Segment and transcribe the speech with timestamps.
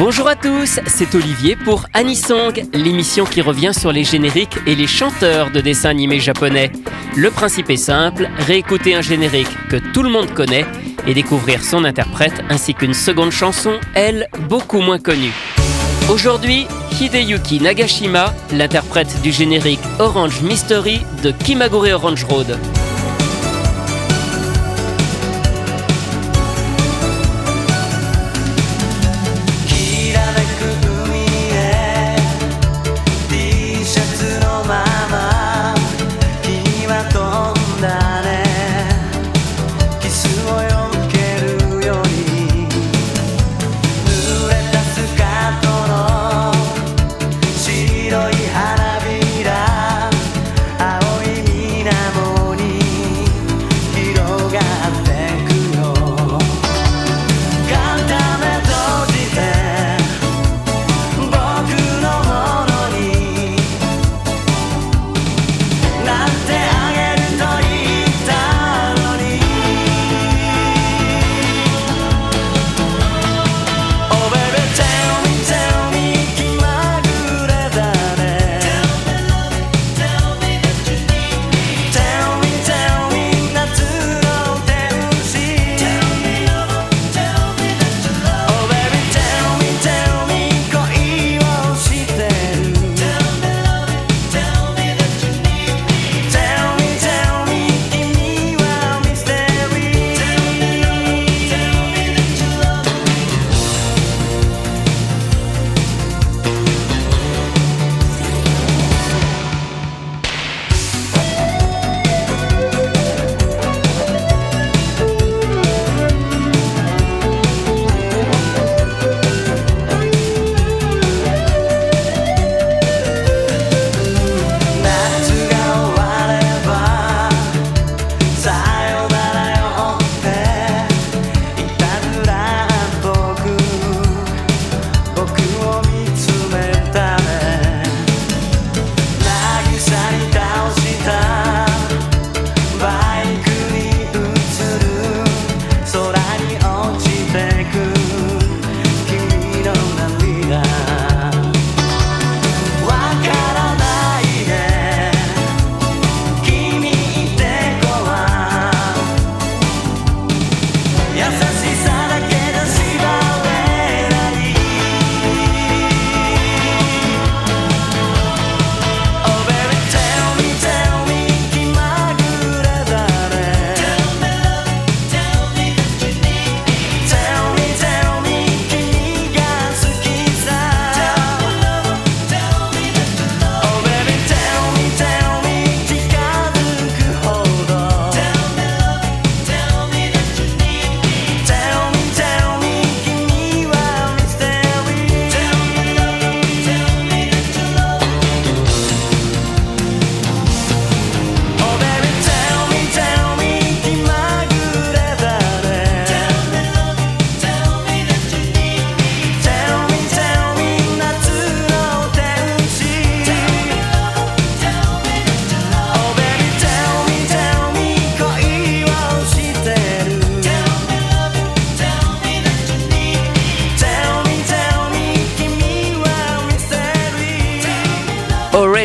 [0.00, 4.86] Bonjour à tous, c'est Olivier pour Anisong, l'émission qui revient sur les génériques et les
[4.86, 6.72] chanteurs de dessins animés japonais.
[7.14, 10.64] Le principe est simple, réécouter un générique que tout le monde connaît
[11.06, 15.34] et découvrir son interprète ainsi qu'une seconde chanson, elle, beaucoup moins connue.
[16.10, 16.66] Aujourd'hui,
[16.98, 22.58] Hideyuki Nagashima, l'interprète du générique Orange Mystery de Kimagure Orange Road.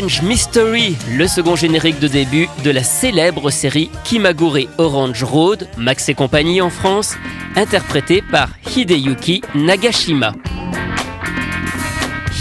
[0.05, 6.09] Orange Mystery, le second générique de début de la célèbre série Kimagure Orange Road, Max
[6.09, 7.15] et compagnie en France,
[7.55, 10.33] interprété par Hideyuki Nagashima.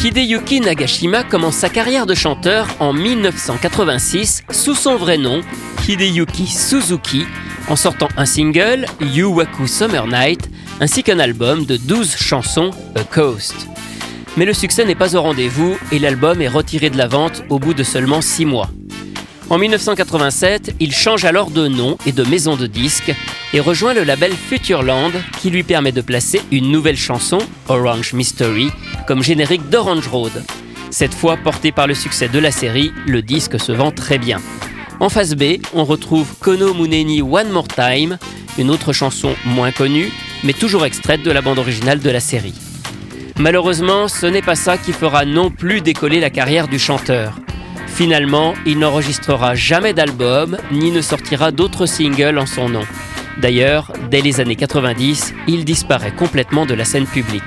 [0.04, 5.40] Hideyuki Nagashima commence sa carrière de chanteur en 1986 sous son vrai nom,
[5.88, 7.24] Hideyuki Suzuki,
[7.70, 10.50] en sortant un single, Yuwaku Summer Night,
[10.82, 13.68] ainsi qu'un album de 12 chansons, A Coast.
[14.36, 17.58] Mais le succès n'est pas au rendez-vous et l'album est retiré de la vente au
[17.58, 18.68] bout de seulement 6 mois.
[19.50, 23.14] En 1987, il change alors de nom et de maison de disques
[23.52, 27.38] et rejoint le label Futureland qui lui permet de placer une nouvelle chanson,
[27.68, 28.70] Orange Mystery,
[29.06, 30.32] comme générique d'Orange Road.
[30.90, 34.40] Cette fois porté par le succès de la série, le disque se vend très bien.
[34.98, 38.18] En face B, on retrouve Kono Muneni One More Time,
[38.58, 40.10] une autre chanson moins connue,
[40.42, 42.54] mais toujours extraite de la bande originale de la série.
[43.38, 47.38] Malheureusement, ce n'est pas ça qui fera non plus décoller la carrière du chanteur.
[47.88, 52.84] Finalement, il n'enregistrera jamais d'album ni ne sortira d'autres singles en son nom.
[53.38, 57.42] D'ailleurs, dès les années 90, il disparaît complètement de la scène publique.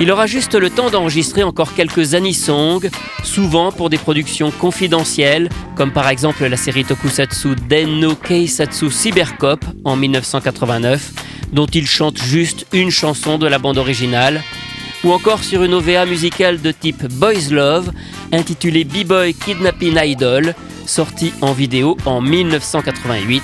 [0.00, 2.80] Il aura juste le temps d'enregistrer encore quelques anisongs,
[3.24, 9.96] souvent pour des productions confidentielles, comme par exemple la série tokusatsu Denno Keisatsu Cybercop en
[9.96, 11.12] 1989,
[11.52, 14.42] dont il chante juste une chanson de la bande originale,
[15.04, 17.92] ou encore sur une OVA musicale de type Boys Love,
[18.32, 20.54] intitulée B-Boy Kidnapping Idol,
[20.86, 23.42] sortie en vidéo en 1988.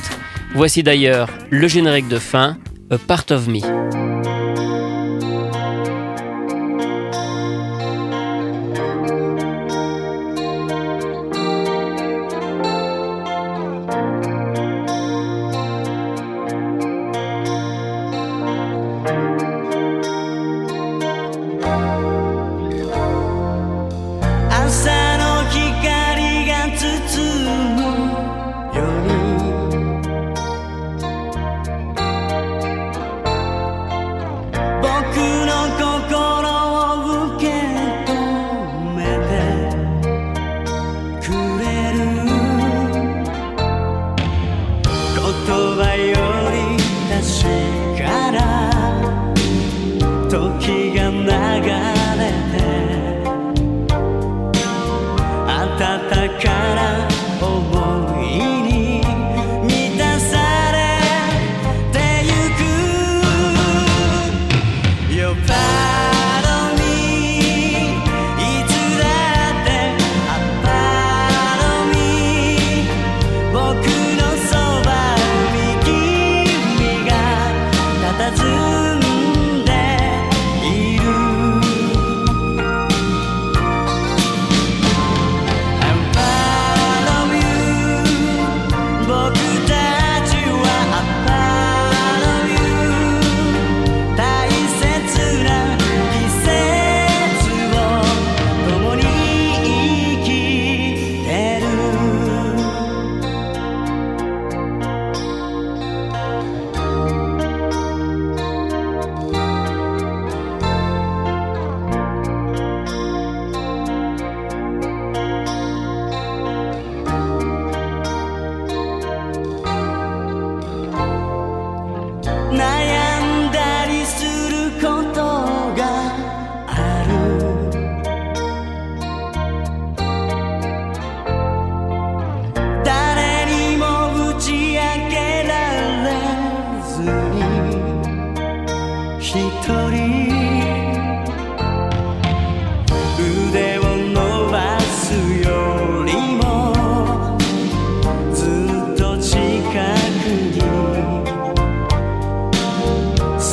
[0.55, 2.59] Voici d'ailleurs le générique de fin,
[2.91, 3.94] A Part of Me.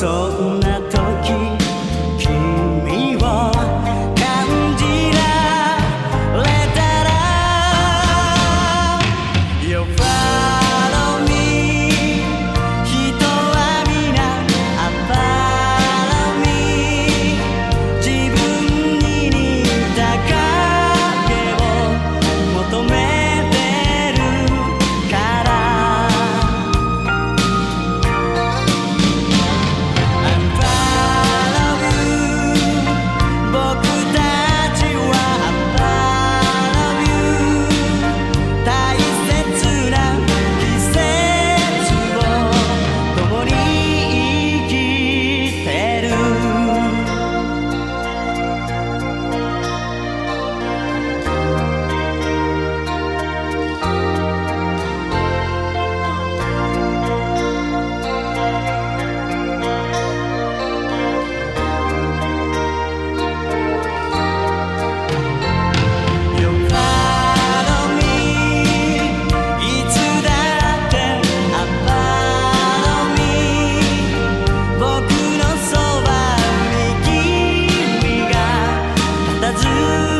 [0.02, 0.51] xót
[79.60, 80.11] do.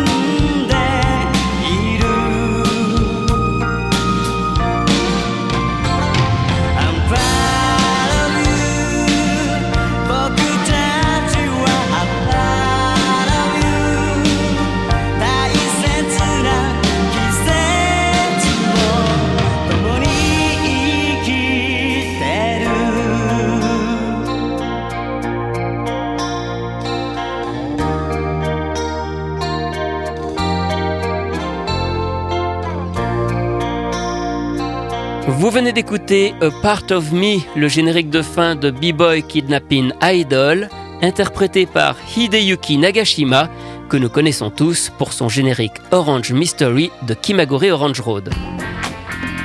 [35.52, 40.70] Vous venez d'écouter A Part of Me, le générique de fin de B-Boy Kidnapping Idol,
[41.02, 43.50] interprété par Hideyuki Nagashima,
[43.90, 48.30] que nous connaissons tous pour son générique Orange Mystery de Kimagure Orange Road.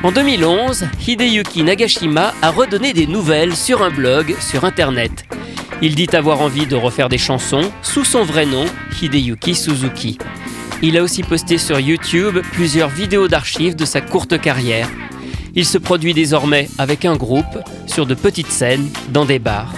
[0.01, 5.25] En 2011, Hideyuki Nagashima a redonné des nouvelles sur un blog sur Internet.
[5.81, 8.63] Il dit avoir envie de refaire des chansons sous son vrai nom,
[9.01, 10.17] Hideyuki Suzuki.
[10.81, 14.87] Il a aussi posté sur YouTube plusieurs vidéos d'archives de sa courte carrière.
[15.57, 19.73] Il se produit désormais avec un groupe sur de petites scènes dans des bars.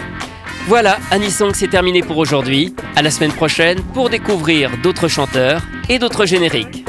[0.68, 2.76] Voilà, Anisong c'est terminé pour aujourd'hui.
[2.98, 6.86] À la semaine prochaine pour découvrir d'autres chanteurs et d'autres génériques.